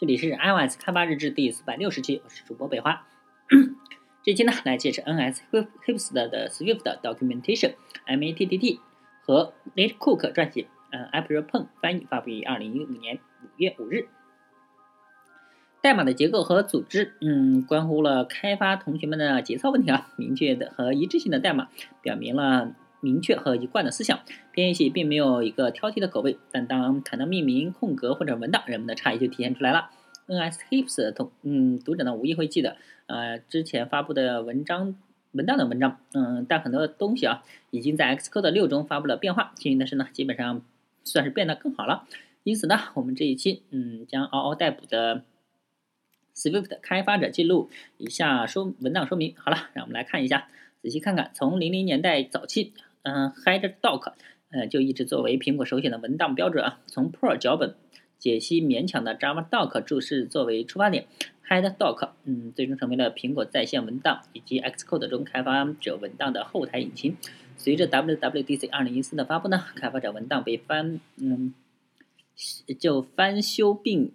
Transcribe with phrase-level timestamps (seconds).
[0.00, 3.06] 这里是 iOS 开发日志第四百六十期，我是主播北花。
[4.24, 5.40] 这期呢，来介绍 NS
[5.84, 7.74] Hipster 的 Swift Documentation
[8.06, 8.78] MATTT
[9.20, 14.08] 和 Nate Cook 撰写，嗯，April Peng 翻译，发布于二零一五年五月五日。
[15.82, 20.08] 代码的结构和组织，嗯，关乎了开发同学们的节操问题啊。
[20.16, 21.68] 明确的和一致性的代码，
[22.00, 22.74] 表明了。
[23.00, 24.20] 明确和一贯的思想，
[24.52, 26.38] 编译器并没有一个挑剔的口味。
[26.52, 29.90] 但当谈到命名、空格或者文档，人们的差异就体现出来了。
[30.26, 32.76] NSHips 同嗯读者呢无疑会记得，
[33.06, 34.94] 呃之前发布的文章
[35.32, 39.52] 文档的文章，嗯，但很多东西啊已经在 Xcode 六中发布了变化。
[39.56, 40.62] 幸运的是呢，基本上
[41.02, 42.06] 算是变得更好了。
[42.44, 45.24] 因此呢，我们这一期嗯将嗷嗷待哺的
[46.36, 49.34] Swift 开发者记录以下说文档说明。
[49.36, 50.46] 好了，让我们来看一下，
[50.80, 52.72] 仔细看看，从零零年代早期。
[53.02, 54.12] 嗯，HeadDoc，
[54.50, 56.80] 呃，就一直作为苹果首选的文档标准啊。
[56.86, 57.74] 从 Pro 脚本
[58.18, 61.06] 解析勉强的 JavaDoc 注释作为出发点
[61.48, 67.16] ，HeadDoc，嗯，最终成为了苹果在线文档以及 Xcode 中开发者文档的后台引擎。
[67.56, 71.54] 随着 WWDC 2014的发布呢，开发者文档被翻，嗯，
[72.78, 74.12] 就翻修并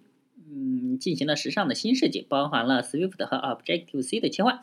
[0.48, 4.60] 嗯进行了时尚的新设计，包含了 Swift 和 Objective C 的切换。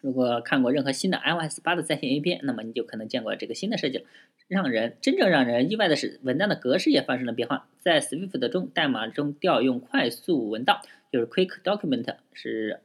[0.00, 4.04] 如果看过任何新的 iOS 八的在线 A P P，那么你就可能见过这个新的设计了。
[4.46, 7.68] 让人真正让人意外的是，文档的格式也发生了变化。
[7.80, 10.80] 在 Swift 中，代码中调用快速文档，
[11.12, 12.80] 就是 Quick Document，是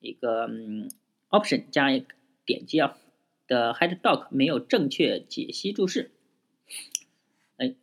[0.00, 0.90] 一个嗯
[1.28, 2.06] option 加一个
[2.44, 2.98] 点击啊
[3.46, 6.10] 的 HeadDoc 没有正确解析注释。
[7.58, 7.74] 哎，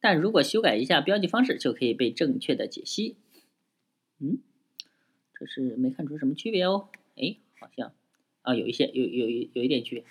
[0.00, 3.16] 但如果修改一下标记方式，就可以被正确的解析。
[4.20, 4.38] 嗯，
[5.38, 6.88] 这是没看出什么区别哦。
[7.16, 7.38] 哎。
[7.64, 7.92] 好像
[8.42, 10.04] 啊，有一些有有有一点区别。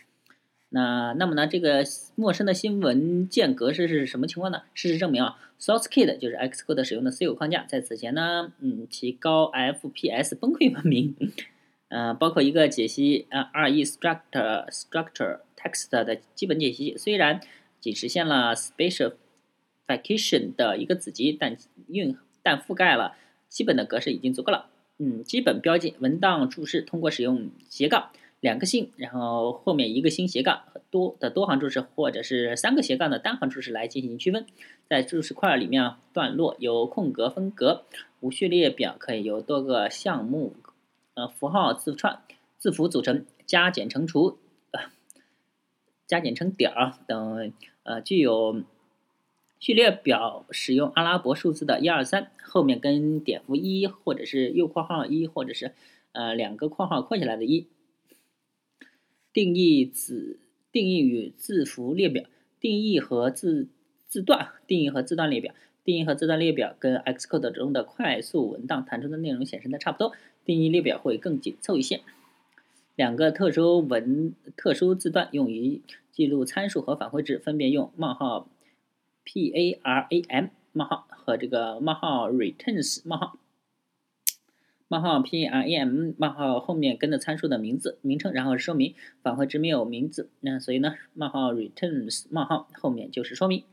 [0.69, 1.83] 那那么呢，这个
[2.15, 4.63] 陌生的新文件格式是什么情况呢？
[4.73, 11.15] 事实证明啊，SourceKit 就是 Xcode 使用的私有框架，在此前呢，嗯，其高 FPS 崩溃闻名。
[11.89, 17.39] 呃，包括一个解析啊 ReStructure Structure Text 的基本解析，虽然
[17.79, 21.55] 仅实现了 Specification 的一个子集，但
[21.87, 23.15] 运但覆盖了
[23.47, 24.71] 基本的格式已经足够了。
[24.99, 30.61] 嗯，基本标记文档注释通过使用斜杠两个星，然后后面一个星斜杠
[30.91, 34.45] 多的多行注释，或者是三个斜杠的单行注释来进行区分。
[34.87, 37.85] 在注释块里面啊，段落由空格分隔，
[38.19, 40.55] 无序列表可以由多个项目
[41.15, 42.21] 呃符号字串
[42.59, 44.37] 字符组成，加减乘除
[46.05, 47.51] 加减乘点儿等
[47.83, 48.63] 呃具有。
[49.63, 55.71] 序列表使用阿拉伯数字的一二三，后面跟点符一，或者是右括号一，或者是
[56.11, 57.65] 呃两个括号括起来的一。
[59.31, 60.37] 定义子
[60.69, 62.25] 定义与字符列表
[62.59, 63.69] 定义和字
[64.09, 65.53] 字段定义和字段列表
[65.85, 70.11] 定义和字段列表跟 Xcode 中的快速文档弹出的内容显示的差不多，
[70.43, 72.01] 定义列表会更紧凑一些。
[72.97, 75.81] 两个特殊文特殊字段用于
[76.11, 78.49] 记录参数和返回值，分别用冒号。
[79.25, 83.37] Param 冒号和这个冒号 returns 冒号
[84.87, 93.63] 冒号 param 冒号后面跟着参数的名字名称，然后说明返回值没有名字，那所以呢冒号 returns 冒号后面就是说明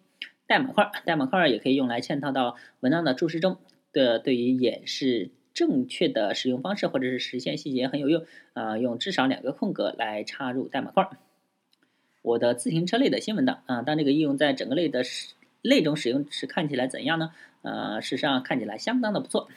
[0.47, 3.59] 代码块，代码块也可以用来嵌套到文档的注释中
[3.93, 8.25] 的，对于演示正确的使用方式或者是实现细节很有用
[8.55, 11.09] 啊，用至少两个空格来插入代码块。
[12.22, 15.03] 我的自行车类的新文档啊，当这个应用在整个类的
[15.62, 17.32] 使类中使用时看起来怎样呢？
[17.62, 19.48] 呃，事实上看起来相当的不错。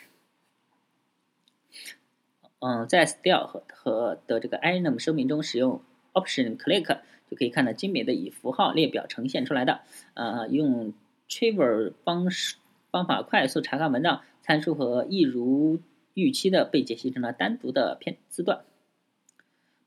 [2.60, 5.82] 嗯，在 Style 和和的这个 item 说明中使用
[6.14, 7.00] Option Click
[7.30, 9.82] 就可以看到精美的以符号列表呈现出来的。
[10.14, 10.94] 呃，用
[11.28, 12.56] Trivia 方式
[12.92, 15.80] 方法快速查看文档参数和一如
[16.14, 18.64] 预期的被解析成了单独的片字段。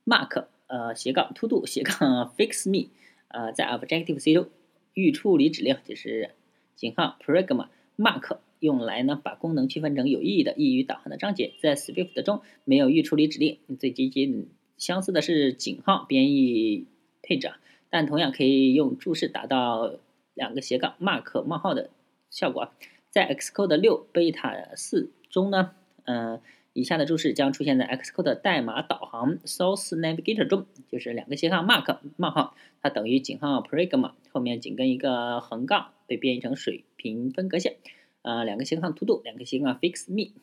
[0.04, 0.46] Mark。
[0.68, 2.90] 呃，斜杠 to do 斜杠 fix me，
[3.28, 4.48] 呃，在 Objective C 中
[4.96, 6.30] 预处理指令就是
[6.74, 7.68] 井号 pragma
[7.98, 11.52] mark 用来呢把功能区分成有意义的、易于导航的章节。
[11.60, 14.48] 在 Swift 中没有预处理指令，最接近
[14.78, 16.86] 相似的是井号编译
[17.22, 17.52] 配置，
[17.90, 19.96] 但同样可以用注释达到
[20.32, 21.90] 两个斜杠 mark 冒号的
[22.30, 22.72] 效果。
[23.10, 25.72] 在 Xcode 六 Beta 四中呢，
[26.04, 26.40] 嗯。
[26.76, 37.76] 以下的注释将出现在 Xcode 代码导航 Source Navigator 中，就是两个斜杠 mark 冒号，它等于井号 pragma 后面紧跟一个横杠，被编译成水平分隔线。
[38.20, 40.34] 呃，两个斜杠 to do，两个斜杠 fix me。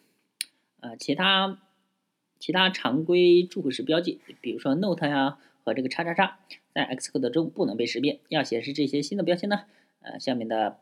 [0.80, 1.60] 呃，其他
[2.40, 6.40] 其他常规注释标记，比如说 note 呀和这个叉叉叉，
[6.74, 8.22] 在 Xcode 中不能被识别。
[8.30, 9.66] 要显示这些新的标签呢，
[10.02, 10.80] 呃，下面的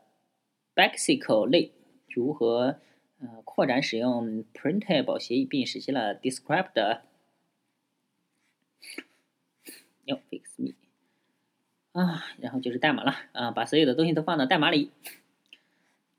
[0.74, 1.72] Basic 类
[2.08, 2.78] 如何
[3.22, 7.00] 呃扩展使用 Printable 协议，并实现了 Described。
[10.04, 10.74] 哟，Fix me
[11.92, 14.90] 啊，然后就是代码了啊，把所有的东西都放到代码里。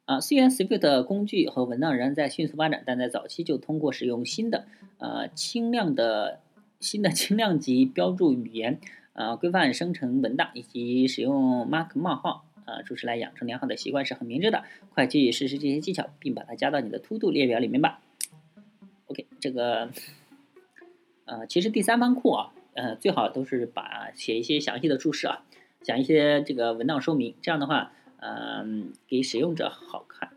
[0.05, 4.67] 啊，虽然 Swift 工具和文档仍在迅速发展，但在早期就通过使用新的
[4.97, 6.39] 呃轻量的
[6.79, 8.79] 新的轻量级标注语言，
[9.13, 14.63] 呃规范生成文档以及使用 Mark 冒号，呃，注释来养成良好的习惯是很明智的。
[14.93, 18.01] 快去试试这些技巧，并把它加到你的 To Do 列表里面吧。
[19.07, 19.89] OK，这个
[21.25, 25.43] 呃，其实第三方库啊，呃，最好都是把写一些详细的注释啊，
[25.81, 27.91] 讲一些这个文档说明，这样的话。
[28.25, 30.29] 嗯，给使用者好看。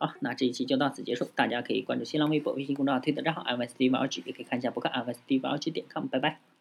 [0.00, 1.28] 好，那这一期就到此结束。
[1.36, 6.08] 大家可以关注新浪微博、微信公众号、推特账号 ”MSDRG，也可以看一下博客 MSDRG 点 com。
[6.08, 6.51] 拜拜。